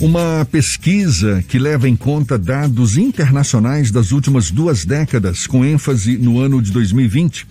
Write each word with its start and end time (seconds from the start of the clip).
Uma 0.00 0.46
pesquisa 0.48 1.44
que 1.48 1.58
leva 1.58 1.88
em 1.88 1.96
conta 1.96 2.38
dados 2.38 2.96
internacionais 2.96 3.90
das 3.90 4.12
últimas 4.12 4.48
duas 4.48 4.84
décadas, 4.84 5.44
com 5.44 5.64
ênfase 5.64 6.16
no 6.16 6.38
ano 6.38 6.62
de 6.62 6.70
2020, 6.70 7.44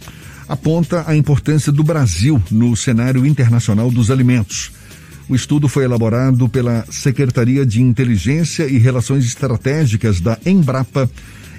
aponta 0.48 1.04
a 1.06 1.14
importância 1.14 1.74
do 1.74 1.84
Brasil 1.84 2.42
no 2.50 2.74
cenário 2.74 3.26
internacional 3.26 3.92
dos 3.92 4.10
alimentos. 4.10 4.72
O 5.28 5.36
estudo 5.36 5.68
foi 5.68 5.84
elaborado 5.84 6.48
pela 6.48 6.86
Secretaria 6.90 7.66
de 7.66 7.82
Inteligência 7.82 8.66
e 8.66 8.78
Relações 8.78 9.26
Estratégicas 9.26 10.22
da 10.22 10.40
Embrapa 10.46 11.10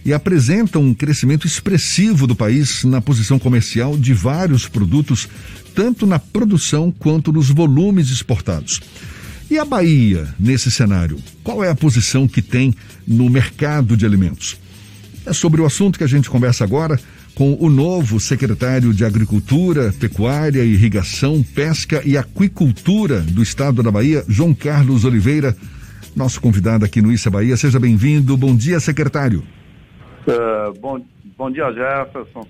e 0.07 0.15
apresenta 0.15 0.79
um 0.79 0.95
crescimento 0.95 1.47
expressivo 1.47 2.27
do 2.27 2.35
país 2.35 2.83
na 2.85 3.03
posição 3.03 3.39
comercial 3.39 3.95
de 3.95 4.15
vários 4.15 4.67
produtos, 4.67 5.29
tanto 5.75 6.07
na 6.07 6.19
produção 6.19 6.91
quanto 6.91 7.31
nos 7.31 7.51
volumes 7.51 8.09
exportados. 8.09 8.81
E 9.51 9.59
a 9.59 9.65
Bahia, 9.65 10.29
nesse 10.39 10.71
cenário, 10.71 11.17
qual 11.43 11.65
é 11.65 11.71
a 11.71 11.75
posição 11.75 12.29
que 12.29 12.43
tem 12.43 12.75
no 13.07 13.31
mercado 13.31 13.97
de 13.97 14.05
alimentos? 14.05 14.61
É 15.25 15.33
sobre 15.33 15.63
o 15.63 15.65
assunto 15.65 15.97
que 15.97 16.05
a 16.05 16.09
gente 16.09 16.29
conversa 16.29 16.65
agora 16.65 17.01
com 17.35 17.57
o 17.59 17.71
novo 17.71 18.21
secretário 18.21 18.93
de 18.93 19.07
Agricultura, 19.07 19.91
Pecuária, 19.99 20.63
Irrigação, 20.63 21.43
Pesca 21.43 22.03
e 22.05 22.19
Aquicultura 22.19 23.21
do 23.21 23.43
Estado 23.43 23.83
da 23.83 23.91
Bahia, 23.91 24.23
João 24.29 24.53
Carlos 24.53 25.07
Oliveira, 25.07 25.57
nosso 26.15 26.43
convidado 26.43 26.85
aqui 26.85 27.01
no 27.01 27.11
Issa 27.11 27.31
Bahia. 27.31 27.57
Seja 27.57 27.81
bem-vindo. 27.81 28.37
Bom 28.37 28.55
dia, 28.55 28.79
secretário. 28.81 29.43
Uh, 30.27 30.79
bom, 30.79 31.01
bom 31.39 31.51
dia, 31.51 31.73
Jefferson. 31.73 32.47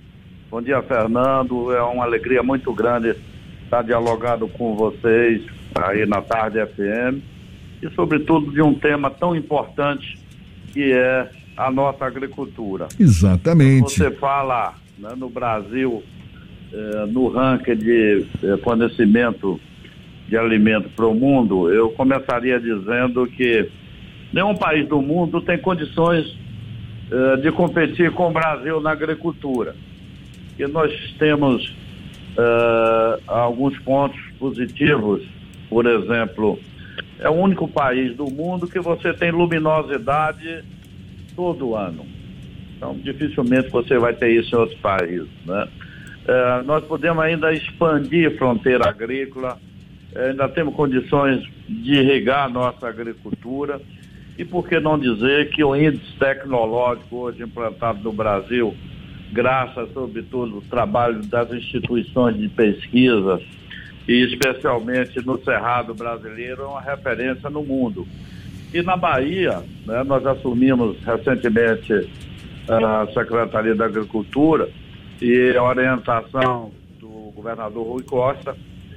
Bom 0.51 0.60
dia, 0.60 0.83
Fernando. 0.83 1.73
É 1.73 1.80
uma 1.80 2.02
alegria 2.02 2.43
muito 2.43 2.74
grande 2.74 3.15
estar 3.69 3.83
dialogando 3.83 4.49
com 4.49 4.75
vocês 4.75 5.43
aí 5.75 6.07
na 6.07 6.23
Tarde 6.23 6.59
FM 6.65 7.23
e, 7.83 7.91
sobretudo, 7.95 8.51
de 8.51 8.63
um 8.63 8.73
tema 8.73 9.11
tão 9.11 9.37
importante 9.37 10.19
que 10.73 10.91
é 10.91 11.29
a 11.55 11.71
nossa 11.71 12.07
agricultura. 12.07 12.88
Exatamente. 12.99 13.93
Você 13.93 14.10
fala 14.13 14.75
né, 14.99 15.10
no 15.16 15.29
Brasil, 15.29 16.02
eh, 16.73 17.07
no 17.09 17.29
ranking 17.29 17.77
de 17.77 18.27
eh, 18.43 18.57
fornecimento 18.65 19.60
de 20.29 20.37
alimento 20.37 20.88
para 20.91 21.07
o 21.07 21.15
mundo, 21.15 21.71
eu 21.73 21.91
começaria 21.91 22.59
dizendo 22.59 23.27
que 23.27 23.69
nenhum 24.32 24.55
país 24.55 24.88
do 24.88 25.01
mundo 25.03 25.41
tem 25.43 25.59
condições 25.59 26.25
eh, 27.10 27.37
de 27.37 27.53
competir 27.53 28.13
com 28.13 28.29
o 28.29 28.32
Brasil 28.32 28.80
na 28.80 28.93
agricultura. 28.93 29.77
E 30.59 30.66
nós 30.66 30.93
temos 31.19 31.75
eh, 32.39 33.21
alguns 33.27 33.79
pontos 33.81 34.21
positivos 34.39 35.23
por 35.69 35.87
exemplo, 35.87 36.59
é 37.19 37.29
o 37.29 37.35
único 37.35 37.69
país 37.69 38.17
do 38.17 38.27
mundo 38.31 38.67
que 38.67 38.81
você 38.81 39.13
tem 39.13 39.31
luminosidade 39.31 40.65
todo 41.37 41.75
ano. 41.75 42.07
Então, 42.77 42.95
dificilmente 42.95 43.69
você 43.71 43.99
vai 43.99 44.15
ter 44.15 44.31
isso 44.31 44.55
em 44.55 44.59
outros 44.59 44.79
países. 44.81 45.29
Né? 45.45 45.69
É, 46.27 46.63
nós 46.63 46.85
podemos 46.85 47.23
ainda 47.23 47.53
expandir 47.53 48.37
fronteira 48.39 48.89
agrícola, 48.89 49.59
é, 50.15 50.31
ainda 50.31 50.49
temos 50.49 50.75
condições 50.75 51.43
de 51.69 51.95
irrigar 51.95 52.45
a 52.45 52.49
nossa 52.49 52.89
agricultura. 52.89 53.81
E 54.39 54.45
por 54.45 54.69
que 54.69 54.79
não 54.79 54.99
dizer 54.99 55.51
que 55.51 55.65
o 55.65 55.75
índice 55.75 56.13
tecnológico 56.19 57.16
hoje 57.16 57.43
implantado 57.43 58.01
no 58.03 58.13
Brasil, 58.13 58.73
graças, 59.32 59.93
sobretudo, 59.93 60.57
ao 60.57 60.62
trabalho 60.62 61.23
das 61.26 61.52
instituições 61.52 62.37
de 62.37 62.48
pesquisa, 62.48 63.40
e 64.06 64.25
especialmente 64.25 65.25
no 65.25 65.38
Cerrado 65.43 65.94
brasileiro, 65.94 66.62
é 66.62 66.66
uma 66.66 66.81
referência 66.81 67.50
no 67.50 67.62
mundo. 67.62 68.06
E 68.72 68.82
na 68.82 68.97
Bahia, 68.97 69.62
né, 69.87 70.03
nós 70.04 70.25
assumimos 70.26 70.97
recentemente 71.04 71.93
a 72.69 73.06
Secretaria 73.12 73.75
da 73.75 73.87
Agricultura 73.87 74.69
e 75.20 75.54
a 75.56 75.62
orientação 75.62 76.70
do 77.00 77.32
governador 77.34 77.86
Rui 77.86 78.03
Costa 78.03 78.54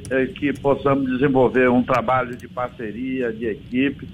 é 0.10 0.26
que 0.26 0.52
possamos 0.60 1.10
desenvolver 1.10 1.70
um 1.70 1.84
trabalho 1.84 2.36
de 2.36 2.48
parceria, 2.48 3.32
de 3.32 3.46
equipe, 3.46 4.08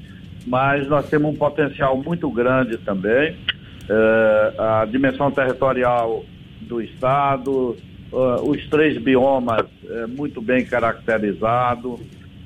mas 0.46 0.88
nós 0.88 1.10
temos 1.10 1.34
um 1.34 1.36
potencial 1.36 1.98
muito 1.98 2.30
grande 2.30 2.78
também. 2.78 3.36
É, 3.90 4.54
a 4.58 4.86
dimensão 4.86 5.32
territorial 5.32 6.26
do 6.62 6.82
Estado, 6.82 7.78
uh, 8.12 8.50
os 8.50 8.68
três 8.68 8.98
biomas 9.02 9.66
é, 9.90 10.06
muito 10.08 10.42
bem 10.42 10.66
caracterizados, 10.66 12.00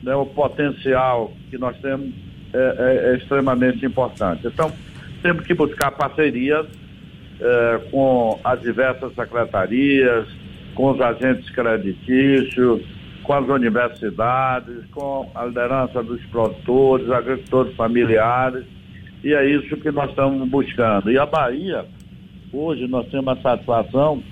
né, 0.03 0.13
o 0.16 0.25
potencial 0.25 1.31
que 1.50 1.57
nós 1.57 1.75
temos 1.78 2.13
é, 2.53 3.13
é, 3.13 3.18
extremamente 3.18 3.85
importante. 3.85 4.46
Então, 4.46 4.72
temos 5.22 5.46
que 5.46 5.53
buscar 5.53 5.91
parcerias 5.91 6.68
com 7.90 8.40
as 8.44 8.62
diversas 8.62 9.16
secretarias, 9.16 10.28
com 10.75 10.91
os 10.91 11.02
agentes 11.02 11.50
creditícios, 11.50 12.84
com 13.23 13.34
as 13.34 13.47
universidades, 13.47 14.85
com 14.91 15.31
a 15.34 15.46
liderança 15.46 16.03
dos 16.03 16.23
produtores, 16.25 17.09
agricultores 17.09 17.75
familiares, 17.75 18.63
e 19.24 19.34
é 19.34 19.50
isso 19.50 19.78
que 19.78 19.92
nós 19.92 20.09
estamos 20.09 20.48
buscando. 20.50 21.12
E 21.12 21.18
a 21.18 21.26
Bahia, 21.26 21.86
hoje 22.52 22.88
nós 22.88 23.08
temos 23.08 23.38
a 23.38 23.42
satisfação 23.42 24.24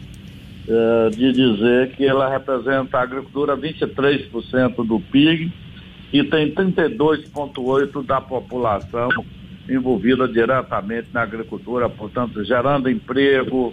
eh, 0.67 1.09
de 1.11 1.31
dizer 1.31 1.91
que 1.91 2.05
ela 2.05 2.29
representa 2.29 2.97
a 2.97 3.01
agricultura 3.01 3.57
23% 3.57 4.85
do 4.85 4.99
PIB 4.99 5.51
e 6.11 6.23
tem 6.23 6.51
32,8% 6.53 8.05
da 8.05 8.19
população 8.21 9.09
envolvida 9.69 10.27
diretamente 10.27 11.07
na 11.13 11.21
agricultura, 11.21 11.87
portanto, 11.87 12.43
gerando 12.43 12.89
emprego, 12.89 13.67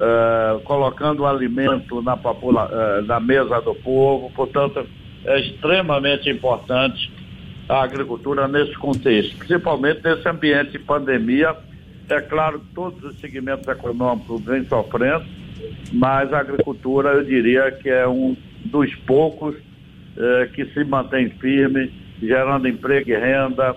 uh, 0.00 0.60
colocando 0.60 1.26
alimento 1.26 2.00
na, 2.00 2.14
uh, 2.14 3.02
na 3.04 3.20
mesa 3.20 3.60
do 3.60 3.74
povo, 3.74 4.30
portanto, 4.34 4.86
é 5.24 5.40
extremamente 5.40 6.30
importante 6.30 7.10
a 7.68 7.82
agricultura 7.82 8.46
nesse 8.46 8.74
contexto, 8.74 9.36
principalmente 9.36 10.00
nesse 10.04 10.28
ambiente 10.28 10.72
de 10.72 10.78
pandemia. 10.78 11.56
É 12.08 12.20
claro 12.20 12.60
que 12.60 12.66
todos 12.74 13.02
os 13.02 13.18
segmentos 13.20 13.66
econômicos 13.66 14.42
vêm 14.44 14.64
sofrendo, 14.66 15.24
mas 15.92 16.32
a 16.32 16.40
agricultura 16.40 17.10
eu 17.10 17.24
diria 17.24 17.72
que 17.72 17.88
é 17.88 18.06
um 18.06 18.36
dos 18.66 18.94
poucos 19.06 19.54
eh, 20.16 20.48
que 20.54 20.66
se 20.66 20.84
mantém 20.84 21.30
firme, 21.40 21.92
gerando 22.22 22.68
emprego 22.68 23.10
e 23.10 23.16
renda 23.16 23.74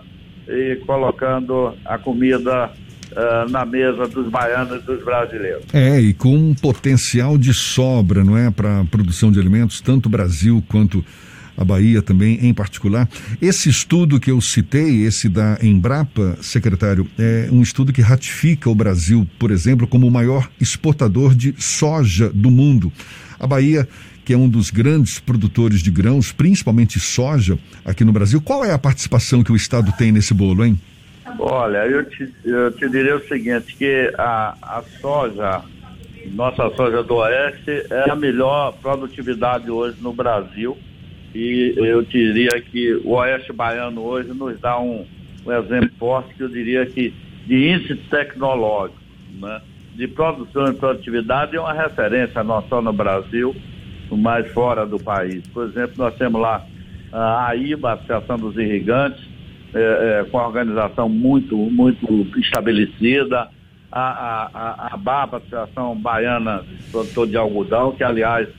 e 0.48 0.76
colocando 0.86 1.74
a 1.86 1.98
comida 1.98 2.72
Uh, 3.10 3.50
na 3.50 3.66
mesa 3.66 4.06
dos 4.06 4.28
baianos 4.28 4.84
e 4.84 4.86
dos 4.86 5.02
brasileiros. 5.04 5.64
É, 5.74 5.98
e 5.98 6.14
com 6.14 6.36
um 6.36 6.54
potencial 6.54 7.38
de 7.38 7.54
sobra, 7.54 8.22
não 8.22 8.38
é, 8.38 8.52
para 8.52 8.84
produção 8.92 9.32
de 9.32 9.40
alimentos, 9.40 9.80
tanto 9.80 10.10
Brasil 10.10 10.62
quanto 10.68 11.04
a 11.58 11.66
Bahia 11.66 12.02
também 12.02 12.46
em 12.46 12.54
particular. 12.54 13.10
Esse 13.42 13.68
estudo 13.68 14.20
que 14.20 14.30
eu 14.30 14.40
citei, 14.40 15.04
esse 15.04 15.28
da 15.28 15.58
Embrapa, 15.62 16.38
secretário, 16.40 17.08
é 17.18 17.50
um 17.52 17.64
estudo 17.64 17.92
que 17.92 18.02
ratifica 18.02 18.70
o 18.70 18.76
Brasil, 18.76 19.28
por 19.40 19.50
exemplo, 19.50 19.88
como 19.88 20.08
o 20.08 20.12
maior 20.12 20.48
exportador 20.62 21.34
de 21.34 21.56
soja 21.58 22.30
do 22.30 22.52
mundo. 22.52 22.94
A 23.40 23.48
Bahia, 23.48 23.88
que 24.24 24.34
é 24.34 24.38
um 24.38 24.48
dos 24.48 24.70
grandes 24.70 25.20
produtores 25.20 25.82
de 25.82 25.90
grãos, 25.90 26.32
principalmente 26.32 27.00
soja, 27.00 27.58
aqui 27.84 28.06
no 28.06 28.14
Brasil, 28.14 28.40
qual 28.40 28.64
é 28.64 28.72
a 28.72 28.78
participação 28.78 29.44
que 29.44 29.52
o 29.52 29.56
Estado 29.56 29.92
tem 29.98 30.12
nesse 30.12 30.34
bolo, 30.34 30.64
hein? 30.64 30.80
Olha, 31.40 31.86
eu 31.86 32.06
te, 32.06 32.34
eu 32.46 32.72
te 32.72 32.88
diria 32.90 33.16
o 33.16 33.28
seguinte, 33.28 33.76
que 33.76 34.14
a, 34.18 34.56
a 34.62 34.84
soja, 35.02 35.62
nossa 36.32 36.70
soja 36.76 37.04
do 37.04 37.16
Oeste, 37.16 37.86
é 37.90 38.10
a 38.10 38.16
melhor 38.16 38.74
produtividade 38.82 39.70
hoje 39.70 39.98
no 40.02 40.14
Brasil 40.14 40.78
e 41.38 41.74
eu 41.78 42.02
diria 42.02 42.60
que 42.60 42.96
o 43.04 43.12
Oeste 43.12 43.54
Baiano 43.54 44.02
hoje 44.02 44.30
nos 44.34 44.60
dá 44.60 44.80
um, 44.80 45.06
um 45.46 45.54
exemplo 45.54 45.92
forte 46.00 46.34
que 46.34 46.42
eu 46.42 46.50
diria 46.50 46.84
que 46.88 47.14
de 47.46 47.70
índice 47.70 47.96
tecnológico, 48.10 48.98
né? 49.40 49.62
de 49.94 50.08
produção 50.08 50.68
e 50.68 50.74
produtividade 50.74 51.56
é 51.56 51.60
uma 51.60 51.74
referência 51.74 52.44
não 52.44 52.64
só 52.68 52.82
no 52.82 52.92
Brasil, 52.92 53.56
mas 54.10 54.52
fora 54.52 54.84
do 54.84 54.98
país. 54.98 55.46
Por 55.50 55.68
exemplo, 55.68 55.94
nós 55.98 56.16
temos 56.16 56.42
lá 56.42 56.66
a 57.12 57.50
AIBA, 57.50 57.92
a 57.92 57.94
Associação 57.94 58.38
dos 58.38 58.58
Irrigantes, 58.58 59.24
é, 59.76 60.22
é, 60.22 60.24
com 60.32 60.40
a 60.40 60.48
organização 60.48 61.08
muito, 61.08 61.56
muito 61.56 62.28
estabelecida, 62.40 63.48
a, 63.92 64.02
a, 64.02 64.50
a, 64.54 64.94
a 64.94 64.98
BAPA, 64.98 65.38
Associação 65.38 65.96
Baiana 65.96 66.64
de 66.68 66.84
Produtor 66.92 67.28
de 67.28 67.38
Algodão, 67.38 67.92
que 67.92 68.04
aliás 68.04 68.50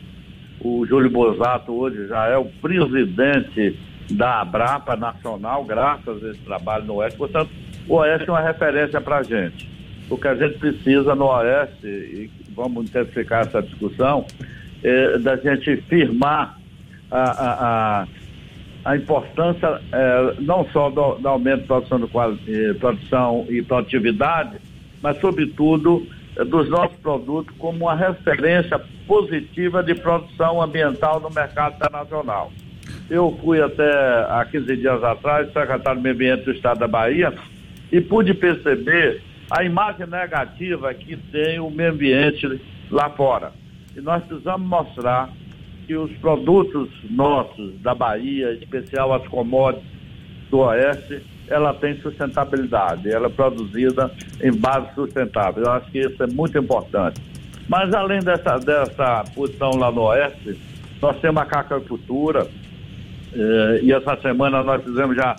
o 0.60 0.86
Júlio 0.86 1.10
Bosato 1.10 1.72
hoje 1.72 2.06
já 2.08 2.26
é 2.26 2.36
o 2.36 2.44
presidente 2.44 3.78
da 4.10 4.40
Abrapa 4.40 4.96
Nacional, 4.96 5.64
graças 5.64 6.22
a 6.24 6.30
esse 6.30 6.40
trabalho 6.40 6.84
no 6.84 6.94
Oeste. 6.96 7.18
Portanto, 7.18 7.50
o 7.86 7.96
Oeste 7.96 8.28
é 8.28 8.32
uma 8.32 8.40
referência 8.40 9.00
para 9.00 9.18
a 9.18 9.22
gente. 9.22 9.68
O 10.10 10.16
que 10.16 10.26
a 10.26 10.34
gente 10.34 10.58
precisa 10.58 11.14
no 11.14 11.26
Oeste, 11.26 11.86
e 11.86 12.30
vamos 12.54 12.86
intensificar 12.86 13.46
essa 13.46 13.62
discussão, 13.62 14.26
é 14.82 15.18
da 15.18 15.36
gente 15.36 15.76
firmar 15.82 16.58
a, 17.10 17.22
a, 17.22 18.02
a, 18.02 18.06
a 18.84 18.96
importância 18.96 19.80
é, 19.92 20.34
não 20.40 20.66
só 20.70 20.88
do, 20.90 21.16
do, 21.16 21.28
aumento 21.28 21.62
de 21.62 21.66
produção, 21.66 22.00
do, 22.00 22.10
eh, 22.48 22.74
produção 22.74 23.46
e 23.48 23.62
produtividade, 23.62 24.56
mas, 25.02 25.20
sobretudo, 25.20 26.06
dos 26.44 26.68
nossos 26.68 26.96
produtos 26.98 27.54
como 27.58 27.86
uma 27.86 27.94
referência 27.94 28.78
positiva 29.06 29.82
de 29.82 29.94
produção 29.94 30.62
ambiental 30.62 31.20
no 31.20 31.30
mercado 31.30 31.76
internacional. 31.76 32.52
Eu 33.10 33.36
fui 33.42 33.60
até 33.60 33.90
há 34.28 34.46
15 34.50 34.76
dias 34.76 35.02
atrás 35.02 35.46
secretário 35.52 36.00
do 36.00 36.02
Meio 36.02 36.14
Ambiente 36.14 36.44
do 36.44 36.52
Estado 36.52 36.80
da 36.80 36.88
Bahia 36.88 37.34
e 37.90 38.00
pude 38.00 38.34
perceber 38.34 39.22
a 39.50 39.64
imagem 39.64 40.06
negativa 40.06 40.92
que 40.92 41.16
tem 41.16 41.58
o 41.58 41.70
meio 41.70 41.92
ambiente 41.92 42.60
lá 42.90 43.08
fora. 43.10 43.52
E 43.96 44.00
nós 44.00 44.22
precisamos 44.24 44.68
mostrar 44.68 45.30
que 45.86 45.96
os 45.96 46.12
produtos 46.18 46.90
nossos 47.10 47.80
da 47.80 47.94
Bahia, 47.94 48.52
em 48.52 48.58
especial 48.58 49.12
as 49.14 49.26
commodities 49.26 49.88
do 50.50 50.58
Oeste, 50.58 51.22
ela 51.50 51.74
tem 51.74 52.00
sustentabilidade, 52.00 53.10
ela 53.10 53.26
é 53.26 53.30
produzida 53.30 54.10
em 54.42 54.52
base 54.52 54.94
sustentável. 54.94 55.64
Eu 55.64 55.72
acho 55.72 55.90
que 55.90 55.98
isso 55.98 56.22
é 56.22 56.26
muito 56.26 56.58
importante. 56.58 57.20
Mas 57.68 57.92
além 57.92 58.20
dessa, 58.20 58.58
dessa 58.58 59.24
posição 59.34 59.70
lá 59.76 59.90
no 59.90 60.02
Oeste, 60.02 60.58
nós 61.00 61.18
temos 61.20 61.42
a 61.42 61.46
cacacultura, 61.46 62.46
eh, 63.34 63.80
e 63.82 63.92
essa 63.92 64.16
semana 64.20 64.62
nós 64.62 64.82
fizemos 64.82 65.16
já 65.16 65.36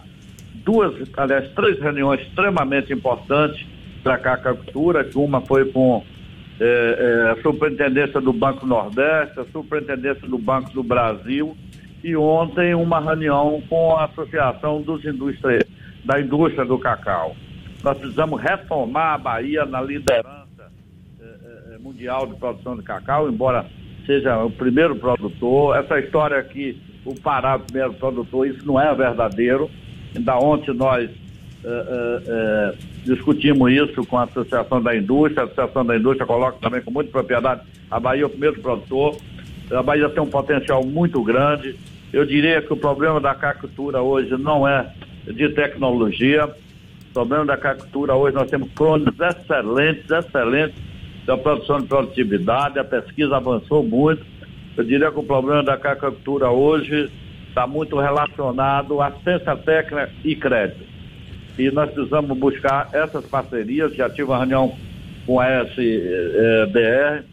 duas, 0.63 0.93
aliás, 1.17 1.49
três 1.53 1.79
reuniões 1.79 2.21
extremamente 2.21 2.93
importantes 2.93 3.65
para 4.03 4.15
a 4.15 4.17
cacacultura, 4.17 5.03
que 5.03 5.17
uma 5.17 5.41
foi 5.41 5.65
com 5.71 6.03
é, 6.59 6.65
é, 6.65 7.31
a 7.31 7.41
Superintendência 7.41 8.19
do 8.19 8.33
Banco 8.33 8.65
Nordeste, 8.65 9.39
a 9.39 9.45
Superintendência 9.45 10.27
do 10.27 10.37
Banco 10.37 10.71
do 10.71 10.83
Brasil 10.83 11.55
e 12.03 12.15
ontem 12.15 12.75
uma 12.75 12.99
reunião 12.99 13.61
com 13.69 13.95
a 13.95 14.05
Associação 14.05 14.81
dos 14.81 15.03
Indústrias, 15.05 15.63
da 16.03 16.19
Indústria 16.19 16.65
do 16.65 16.77
Cacau. 16.77 17.35
Nós 17.83 17.97
precisamos 17.97 18.41
retomar 18.41 19.13
a 19.13 19.17
Bahia 19.17 19.65
na 19.65 19.81
liderança 19.81 20.71
é, 21.19 21.75
é 21.75 21.77
mundial 21.79 22.27
de 22.27 22.35
produção 22.35 22.75
de 22.75 22.83
cacau, 22.83 23.29
embora 23.29 23.65
seja 24.05 24.43
o 24.43 24.51
primeiro 24.51 24.95
produtor. 24.95 25.77
Essa 25.77 25.99
história 25.99 26.41
que 26.43 26.81
o 27.05 27.15
Pará 27.15 27.53
é 27.53 27.55
o 27.55 27.59
primeiro 27.59 27.93
produtor, 27.93 28.47
isso 28.47 28.65
não 28.65 28.79
é 28.79 28.93
verdadeiro. 28.93 29.69
Ainda 30.15 30.37
ontem 30.37 30.73
nós 30.73 31.09
discutimos 33.03 33.71
isso 33.71 34.05
com 34.05 34.17
a 34.17 34.23
Associação 34.23 34.81
da 34.81 34.95
Indústria, 34.95 35.43
a 35.43 35.45
Associação 35.45 35.85
da 35.85 35.97
Indústria 35.97 36.25
coloca 36.25 36.57
também 36.61 36.81
com 36.81 36.91
muita 36.91 37.11
propriedade, 37.11 37.61
a 37.89 37.99
Bahia 37.99 38.23
é 38.23 38.25
o 38.25 38.29
primeiro 38.29 38.61
produtor, 38.61 39.17
a 39.71 39.83
Bahia 39.83 40.09
tem 40.09 40.23
um 40.23 40.29
potencial 40.29 40.83
muito 40.83 41.21
grande. 41.23 41.75
Eu 42.11 42.25
diria 42.25 42.61
que 42.61 42.73
o 42.73 42.77
problema 42.77 43.19
da 43.19 43.35
cacultura 43.35 44.01
hoje 44.01 44.35
não 44.37 44.67
é 44.67 44.91
de 45.33 45.49
tecnologia, 45.49 46.49
problema 47.13 47.45
da 47.45 47.57
cacultura 47.57 48.15
hoje 48.15 48.35
nós 48.35 48.49
temos 48.49 48.69
crônicos 48.73 49.19
excelentes, 49.19 50.09
excelentes 50.09 50.81
da 51.25 51.37
produção 51.37 51.79
de 51.79 51.87
produtividade, 51.87 52.79
a 52.79 52.83
pesquisa 52.83 53.37
avançou 53.37 53.83
muito. 53.83 54.25
Eu 54.77 54.83
diria 54.83 55.11
que 55.11 55.19
o 55.19 55.23
problema 55.23 55.63
da 55.63 55.77
cacultura 55.77 56.49
hoje 56.49 57.09
está 57.47 57.67
muito 57.67 57.97
relacionado 57.99 59.01
à 59.01 59.11
ciência 59.11 59.55
técnica 59.55 60.09
e 60.23 60.35
crédito 60.35 60.89
e 61.57 61.69
nós 61.71 61.91
precisamos 61.91 62.37
buscar 62.37 62.89
essas 62.93 63.25
parcerias. 63.25 63.93
Já 63.93 64.09
tive 64.09 64.23
uma 64.23 64.37
reunião 64.37 64.75
com 65.25 65.39
a 65.39 65.47
SBR, 65.47 67.25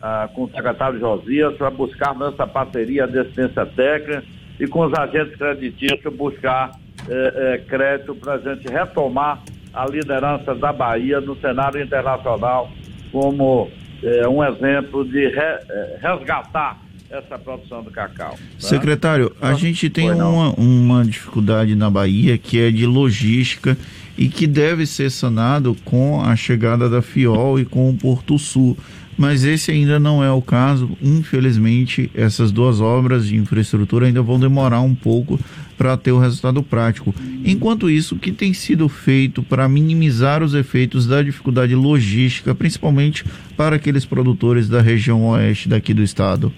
ah, 0.00 0.28
com 0.32 0.44
o 0.44 0.50
secretário 0.50 1.00
Josias, 1.00 1.54
para 1.56 1.70
buscar 1.70 2.14
essa 2.22 2.46
parceria 2.46 3.08
de 3.08 3.18
assistência 3.18 3.66
técnica 3.66 4.22
e 4.60 4.66
com 4.68 4.86
os 4.86 4.94
agentes 4.94 5.36
creditícios 5.36 6.14
buscar 6.14 6.70
eh, 7.08 7.32
eh, 7.36 7.58
crédito 7.68 8.14
para 8.14 8.34
a 8.34 8.38
gente 8.38 8.68
retomar 8.68 9.42
a 9.72 9.86
liderança 9.86 10.54
da 10.54 10.72
Bahia 10.72 11.20
no 11.20 11.36
cenário 11.40 11.82
internacional 11.82 12.70
como 13.10 13.70
eh, 14.02 14.28
um 14.28 14.44
exemplo 14.44 15.04
de 15.04 15.28
re, 15.28 15.58
resgatar 16.00 16.80
essa 17.10 17.38
produção 17.38 17.82
do 17.82 17.90
cacau. 17.90 18.32
Né? 18.32 18.48
Secretário, 18.58 19.34
a 19.40 19.52
gente 19.54 19.90
tem 19.90 20.10
uma, 20.10 20.50
uma 20.54 21.04
dificuldade 21.04 21.74
na 21.74 21.90
Bahia 21.90 22.38
que 22.38 22.58
é 22.58 22.70
de 22.70 22.86
logística 22.86 23.76
e 24.16 24.28
que 24.28 24.46
deve 24.46 24.86
ser 24.86 25.10
sanado 25.10 25.76
com 25.84 26.22
a 26.22 26.34
chegada 26.36 26.88
da 26.88 27.02
FIOL 27.02 27.60
e 27.60 27.64
com 27.64 27.90
o 27.90 27.94
Porto 27.94 28.38
Sul. 28.38 28.76
Mas 29.16 29.44
esse 29.44 29.70
ainda 29.70 29.98
não 30.00 30.24
é 30.24 30.30
o 30.30 30.40
caso. 30.40 30.90
Infelizmente, 31.02 32.10
essas 32.14 32.50
duas 32.50 32.80
obras 32.80 33.26
de 33.26 33.36
infraestrutura 33.36 34.06
ainda 34.06 34.22
vão 34.22 34.40
demorar 34.40 34.80
um 34.80 34.94
pouco 34.94 35.38
para 35.76 35.96
ter 35.96 36.12
o 36.12 36.18
resultado 36.18 36.62
prático. 36.62 37.14
Enquanto 37.44 37.90
isso, 37.90 38.14
o 38.14 38.18
que 38.18 38.32
tem 38.32 38.54
sido 38.54 38.88
feito 38.88 39.42
para 39.42 39.68
minimizar 39.68 40.42
os 40.42 40.54
efeitos 40.54 41.06
da 41.06 41.22
dificuldade 41.22 41.74
logística, 41.74 42.54
principalmente 42.54 43.24
para 43.56 43.76
aqueles 43.76 44.04
produtores 44.04 44.68
da 44.68 44.80
região 44.80 45.26
oeste 45.26 45.68
daqui 45.68 45.92
do 45.92 46.02
estado? 46.02 46.52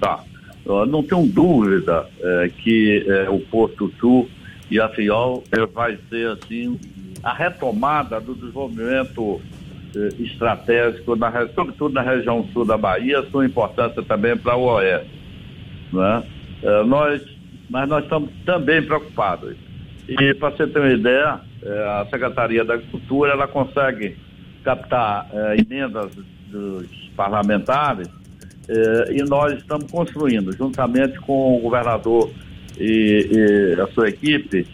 Tá. 0.00 0.24
Não 0.88 1.02
tenho 1.02 1.26
dúvida 1.26 2.06
é, 2.20 2.50
que 2.56 3.04
é, 3.06 3.28
o 3.28 3.40
Porto 3.40 3.92
Sul 3.98 4.28
e 4.70 4.78
a 4.78 4.88
FIOL 4.88 5.42
é, 5.50 5.66
vai 5.66 5.98
ser 6.08 6.28
assim 6.28 6.78
a 7.22 7.34
retomada 7.34 8.20
do 8.20 8.34
desenvolvimento 8.34 9.40
estratégico, 10.18 11.16
na, 11.16 11.30
sobretudo 11.48 11.94
na 11.94 12.02
região 12.02 12.46
sul 12.52 12.64
da 12.64 12.76
Bahia, 12.76 13.22
sua 13.30 13.46
importância 13.46 14.02
também 14.02 14.36
para 14.36 14.56
o 14.56 14.64
Oeste. 14.64 15.10
Né? 15.92 16.22
É, 16.62 16.82
nós, 16.84 17.22
mas 17.68 17.88
nós 17.88 18.04
estamos 18.04 18.30
também 18.44 18.82
preocupados. 18.82 19.56
E 20.08 20.34
para 20.34 20.50
você 20.50 20.66
ter 20.66 20.78
uma 20.78 20.92
ideia, 20.92 21.40
é, 21.62 21.68
a 22.00 22.06
Secretaria 22.10 22.64
da 22.64 22.74
Agricultura 22.74 23.32
ela 23.32 23.46
consegue 23.46 24.16
captar 24.62 25.28
emendas 25.56 26.10
dos 26.50 26.86
parlamentares 27.16 28.08
eh, 28.70 29.16
e 29.16 29.22
nós 29.24 29.58
estamos 29.58 29.90
construindo, 29.90 30.52
juntamente 30.56 31.18
com 31.20 31.56
o 31.56 31.60
governador 31.60 32.30
e, 32.78 33.28
e 33.76 33.80
a 33.80 33.86
sua 33.88 34.08
equipe, 34.08 34.64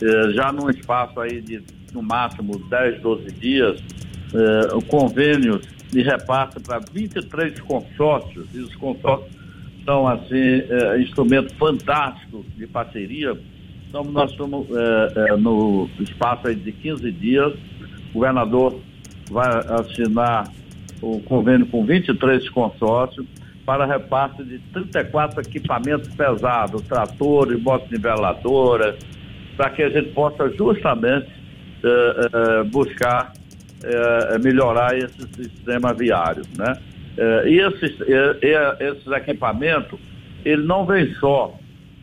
eh, 0.00 0.32
já 0.32 0.50
num 0.50 0.70
espaço 0.70 1.20
aí 1.20 1.40
de 1.42 1.62
no 1.92 2.02
máximo 2.02 2.58
10, 2.70 3.02
12 3.02 3.32
dias, 3.32 3.82
eh, 4.34 4.84
convênios 4.88 5.66
de 5.90 6.02
repasse 6.02 6.58
para 6.60 6.80
23 6.92 7.60
consórcios, 7.60 8.46
e 8.54 8.58
os 8.58 8.74
consórcios 8.76 9.30
são 9.84 10.06
assim 10.06 10.34
eh, 10.36 11.00
instrumentos 11.00 11.52
fantásticos 11.54 12.44
de 12.56 12.66
parceria. 12.66 13.36
Então 13.88 14.04
nós 14.04 14.30
estamos 14.30 14.66
eh, 14.70 15.12
eh, 15.16 15.36
no 15.36 15.88
espaço 16.00 16.54
de 16.54 16.72
15 16.72 17.12
dias, 17.12 17.52
o 18.10 18.14
governador 18.14 18.78
vai 19.30 19.48
assinar 19.48 20.48
o 21.00 21.20
convênio 21.20 21.66
com 21.66 21.84
23 21.84 22.48
consórcios 22.50 23.26
para 23.64 23.86
repasse 23.86 24.42
de 24.44 24.58
34 24.72 25.40
equipamentos 25.40 26.08
pesados, 26.14 26.82
tratores, 26.82 27.60
motoniveladoras, 27.62 28.96
para 29.56 29.70
que 29.70 29.82
a 29.82 29.90
gente 29.90 30.10
possa 30.12 30.48
justamente 30.50 31.28
eh, 31.84 32.28
eh, 32.32 32.62
buscar 32.64 33.32
eh, 33.84 34.38
melhorar 34.38 34.96
esse 34.96 35.22
sistema 35.34 35.92
viário. 35.92 36.42
Né? 36.56 36.76
e 37.44 37.58
esses, 37.58 37.94
esses 38.80 39.06
equipamentos, 39.06 40.00
ele 40.46 40.62
não 40.62 40.86
vem 40.86 41.12
só, 41.16 41.54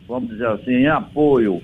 vamos 0.06 0.30
dizer 0.30 0.46
assim, 0.46 0.70
em 0.70 0.86
apoio 0.86 1.60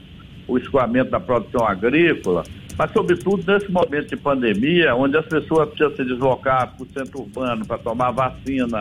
ao 0.49 0.59
escoamento 0.59 1.13
da 1.13 1.21
produção 1.21 1.65
agrícola, 1.65 2.43
mas 2.77 2.91
sobretudo 2.91 3.45
nesse 3.47 3.71
momento 3.71 4.09
de 4.09 4.17
pandemia, 4.17 4.97
onde 4.97 5.17
as 5.17 5.27
pessoas 5.27 5.69
precisam 5.69 5.95
se 5.95 6.05
deslocar 6.05 6.75
para 6.75 6.83
o 6.85 6.89
centro 6.89 7.21
urbano 7.21 7.65
para 7.65 7.79
tomar 7.79 8.11
vacina, 8.11 8.81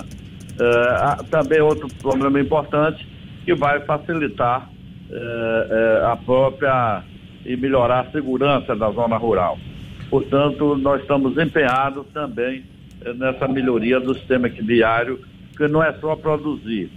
Uh, 0.55 1.21
também 1.25 1.59
outro 1.59 1.87
problema 2.01 2.39
importante 2.39 3.05
que 3.43 3.53
vai 3.53 3.81
facilitar 3.81 4.69
a 6.03 6.17
própria 6.25 7.03
e 7.45 7.55
melhorar 7.55 8.07
a 8.07 8.11
segurança 8.11 8.75
da 8.75 8.89
zona 8.91 9.17
rural. 9.17 9.57
Portanto, 10.15 10.77
nós 10.77 11.01
estamos 11.01 11.37
empenhados 11.37 12.05
também 12.13 12.63
nessa 13.17 13.49
melhoria 13.49 13.99
do 13.99 14.15
sistema 14.15 14.47
viário, 14.47 15.19
que 15.57 15.67
não 15.67 15.83
é 15.83 15.91
só 15.99 16.15
produzir, 16.15 16.89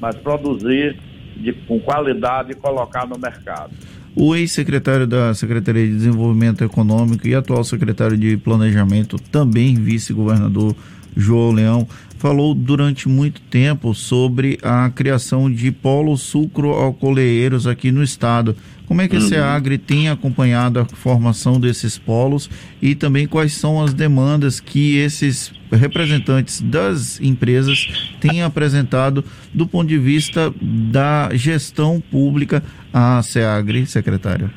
mas 0.00 0.14
produzir 0.14 0.96
de, 1.36 1.52
com 1.52 1.80
qualidade 1.80 2.52
e 2.52 2.54
colocar 2.54 3.08
no 3.08 3.18
mercado. 3.18 3.72
O 4.14 4.36
ex-secretário 4.36 5.04
da 5.04 5.34
Secretaria 5.34 5.84
de 5.84 5.94
Desenvolvimento 5.94 6.62
Econômico 6.62 7.26
e 7.26 7.34
atual 7.34 7.64
secretário 7.64 8.16
de 8.16 8.36
Planejamento, 8.36 9.16
também 9.32 9.74
vice-governador 9.74 10.72
João 11.16 11.50
Leão, 11.50 11.88
falou 12.20 12.54
durante 12.54 13.08
muito 13.08 13.40
tempo 13.40 13.94
sobre 13.94 14.58
a 14.62 14.90
criação 14.90 15.50
de 15.50 15.72
polos 15.72 16.20
sucroalcooleiros 16.20 17.66
aqui 17.66 17.90
no 17.90 18.02
estado. 18.02 18.54
Como 18.86 19.00
é 19.00 19.08
que 19.08 19.16
a 19.16 19.20
uhum. 19.20 19.26
SEAGRE 19.26 19.78
tem 19.78 20.10
acompanhado 20.10 20.80
a 20.80 20.84
formação 20.84 21.58
desses 21.58 21.96
polos 21.96 22.50
e 22.82 22.94
também 22.94 23.26
quais 23.26 23.54
são 23.54 23.82
as 23.82 23.94
demandas 23.94 24.60
que 24.60 24.98
esses 24.98 25.50
representantes 25.72 26.60
das 26.60 27.18
empresas 27.22 27.88
têm 28.20 28.42
apresentado 28.42 29.24
do 29.54 29.66
ponto 29.66 29.88
de 29.88 29.96
vista 29.96 30.52
da 30.60 31.30
gestão 31.32 32.02
pública 32.10 32.62
à 32.92 33.22
SEAGRE, 33.22 33.86
secretário? 33.86 34.50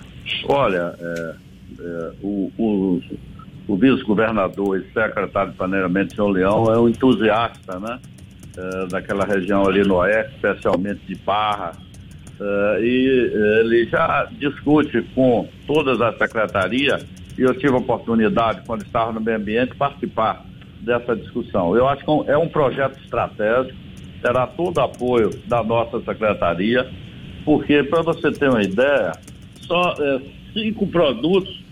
Olha, 0.50 0.94
é, 1.00 1.36
é, 1.80 2.12
o, 2.22 2.52
o, 2.58 3.02
o 3.68 3.78
vice-governador 3.78 4.80
e 4.80 4.94
secretário 4.94 5.52
de 5.52 5.58
Planejamento, 5.58 6.16
senhor 6.16 6.30
Leão, 6.30 6.74
é 6.74 6.80
um 6.80 6.90
entusiasta, 6.90 7.80
né? 7.80 8.00
É, 8.56 8.88
daquela 8.88 9.26
região 9.26 9.66
ali 9.68 9.84
no 9.84 9.96
oeste, 9.96 10.36
especialmente 10.36 11.00
de 11.08 11.16
Barra, 11.16 11.72
é, 12.40 12.80
e 12.82 13.32
ele 13.62 13.88
já 13.88 14.28
discute 14.38 15.02
com 15.16 15.48
todas 15.66 16.00
as 16.00 16.16
secretarias, 16.20 17.04
e 17.36 17.42
eu 17.42 17.58
tive 17.58 17.74
a 17.74 17.78
oportunidade, 17.78 18.62
quando 18.68 18.84
estava 18.84 19.12
no 19.12 19.20
meio 19.20 19.38
ambiente, 19.38 19.76
participar 19.76 20.46
dessa 20.82 21.16
discussão. 21.16 21.76
Eu 21.76 21.88
acho 21.88 22.06
que 22.06 22.30
é 22.30 22.38
um 22.38 22.48
projeto 22.48 23.00
estratégico, 23.00 23.76
terá 24.22 24.46
todo 24.46 24.80
apoio 24.80 25.32
da 25.48 25.64
nossa 25.64 26.00
secretaria, 26.02 26.88
porque, 27.44 27.82
para 27.84 28.04
você 28.04 28.32
ter 28.32 28.50
uma 28.50 28.62
ideia, 28.62 29.14
só 29.62 29.96
é, 30.00 30.22
cinco 30.54 30.86
produtos 30.86 31.63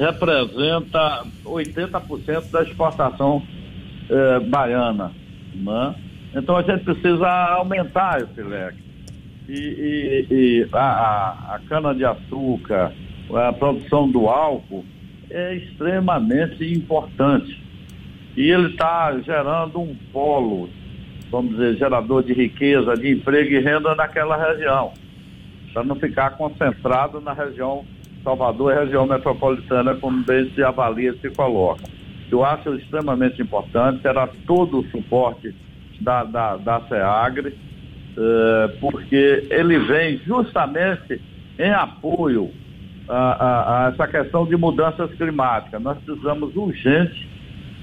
representa 0.00 1.26
80% 1.44 2.50
da 2.50 2.62
exportação 2.62 3.42
é, 4.08 4.40
baiana. 4.40 5.12
Né? 5.54 5.94
Então 6.34 6.56
a 6.56 6.62
gente 6.62 6.84
precisa 6.84 7.28
aumentar 7.28 8.22
esse 8.22 8.42
leque. 8.42 8.82
E, 9.46 9.52
e, 9.52 10.26
e 10.30 10.68
a, 10.72 10.78
a, 10.78 11.54
a 11.56 11.58
cana-de-açúcar, 11.68 12.92
a 13.34 13.52
produção 13.52 14.10
do 14.10 14.28
álcool 14.28 14.84
é 15.28 15.56
extremamente 15.56 16.64
importante. 16.72 17.62
E 18.36 18.50
ele 18.50 18.68
está 18.70 19.12
gerando 19.20 19.80
um 19.80 19.94
polo, 20.12 20.70
vamos 21.30 21.52
dizer, 21.52 21.76
gerador 21.76 22.22
de 22.22 22.32
riqueza, 22.32 22.94
de 22.94 23.10
emprego 23.10 23.50
e 23.50 23.60
renda 23.60 23.94
naquela 23.94 24.36
região, 24.36 24.92
para 25.74 25.84
não 25.84 25.96
ficar 25.96 26.30
concentrado 26.30 27.20
na 27.20 27.32
região 27.32 27.84
Salvador 28.22 28.72
e 28.72 28.84
região 28.84 29.06
metropolitana, 29.06 29.94
como 29.94 30.22
bem 30.24 30.50
se 30.54 30.62
avalia 30.62 31.14
se 31.20 31.30
coloca. 31.30 31.84
Eu 32.30 32.44
acho 32.44 32.74
extremamente 32.74 33.42
importante, 33.42 34.02
terá 34.02 34.28
todo 34.46 34.80
o 34.80 34.90
suporte 34.90 35.54
da, 36.00 36.24
da, 36.24 36.56
da 36.56 36.80
SEAGRE, 36.82 37.56
eh, 38.16 38.76
porque 38.80 39.46
ele 39.50 39.78
vem 39.80 40.18
justamente 40.18 41.20
em 41.58 41.70
apoio 41.70 42.50
a, 43.08 43.16
a, 43.16 43.86
a, 43.86 43.88
essa 43.90 44.06
questão 44.06 44.46
de 44.46 44.56
mudanças 44.56 45.10
climáticas. 45.14 45.82
Nós 45.82 45.98
precisamos 45.98 46.54
urgente 46.54 47.28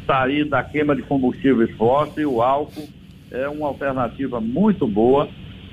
sair 0.06 0.46
da 0.46 0.63
queima 0.63 0.96
de 0.96 1.01
combustíveis 1.01 1.70
fósseis, 1.75 2.25
o 2.25 2.41
álcool 2.41 2.88
é 3.32 3.48
uma 3.50 3.67
alternativa 3.67 4.39
muito 4.39 4.88
boa 4.88 5.27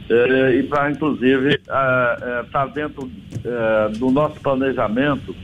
e 0.09 0.63
para 0.65 0.91
inclusive 0.91 1.55
estar 1.55 2.19
eh, 2.21 2.41
eh, 2.41 2.45
tá 2.53 2.67
dentro 2.67 3.11
eh, 3.45 3.89
do 3.97 4.11
nosso 4.11 4.39
planejamento 4.41 5.35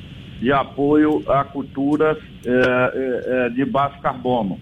de 0.40 0.52
apoio 0.52 1.22
a 1.28 1.44
culturas 1.44 2.18
eh, 2.44 3.22
eh, 3.46 3.48
de 3.50 3.64
baixo 3.64 4.00
carbono 4.00 4.58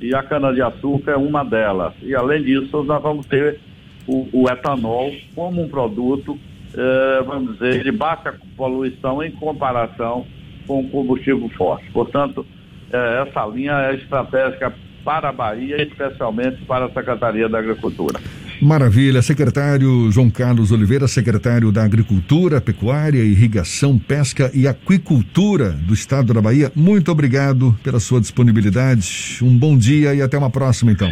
e 0.00 0.14
a 0.14 0.22
cana-de-açúcar 0.22 1.12
é 1.12 1.16
uma 1.16 1.44
delas. 1.44 1.92
E 2.02 2.14
além 2.14 2.42
disso, 2.42 2.82
nós 2.82 3.02
vamos 3.02 3.26
ter 3.26 3.60
o, 4.06 4.28
o 4.32 4.50
etanol 4.50 5.12
como 5.34 5.62
um 5.62 5.68
produto, 5.68 6.38
eh, 6.74 7.22
vamos 7.24 7.52
dizer, 7.54 7.84
de 7.84 7.92
baixa 7.92 8.34
poluição 8.56 9.22
em 9.22 9.30
comparação 9.30 10.26
com 10.66 10.80
o 10.80 10.88
combustível 10.88 11.48
fóssil. 11.50 11.90
Portanto, 11.92 12.46
eh, 12.92 13.24
essa 13.26 13.46
linha 13.46 13.72
é 13.90 13.94
estratégica 13.94 14.72
para 15.04 15.28
a 15.28 15.32
Bahia, 15.32 15.82
especialmente 15.82 16.64
para 16.64 16.86
a 16.86 16.90
Secretaria 16.90 17.48
da 17.48 17.58
Agricultura. 17.58 18.18
Maravilha, 18.62 19.22
secretário 19.22 20.10
João 20.12 20.28
Carlos 20.28 20.70
Oliveira, 20.70 21.08
secretário 21.08 21.72
da 21.72 21.82
Agricultura, 21.82 22.60
Pecuária, 22.60 23.22
Irrigação, 23.22 23.98
Pesca 23.98 24.50
e 24.52 24.68
Aquicultura 24.68 25.70
do 25.70 25.94
Estado 25.94 26.34
da 26.34 26.42
Bahia. 26.42 26.70
Muito 26.76 27.10
obrigado 27.10 27.74
pela 27.82 27.98
sua 27.98 28.20
disponibilidade. 28.20 29.38
Um 29.42 29.56
bom 29.56 29.78
dia 29.78 30.14
e 30.14 30.20
até 30.20 30.36
uma 30.36 30.50
próxima, 30.50 30.92
então. 30.92 31.10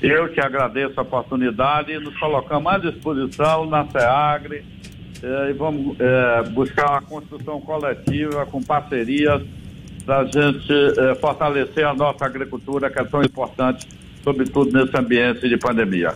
Eu 0.00 0.30
que 0.30 0.40
agradeço 0.40 0.98
a 0.98 1.02
oportunidade 1.02 1.92
e 1.92 1.98
nos 1.98 2.18
colocamos 2.18 2.72
à 2.72 2.78
disposição 2.78 3.66
na 3.66 3.86
SEAGRE 3.86 4.64
eh, 5.22 5.50
e 5.50 5.52
vamos 5.52 5.96
eh, 6.00 6.42
buscar 6.54 6.92
uma 6.92 7.02
construção 7.02 7.60
coletiva 7.60 8.46
com 8.46 8.62
parcerias 8.62 9.42
para 10.06 10.20
a 10.20 10.24
gente 10.24 10.72
eh, 10.72 11.14
fortalecer 11.16 11.86
a 11.86 11.92
nossa 11.92 12.24
agricultura, 12.24 12.88
que 12.88 12.98
é 12.98 13.04
tão 13.04 13.22
importante, 13.22 13.86
sobretudo 14.24 14.72
nesse 14.72 14.96
ambiente 14.96 15.46
de 15.46 15.58
pandemia. 15.58 16.14